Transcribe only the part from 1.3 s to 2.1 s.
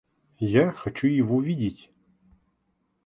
видеть.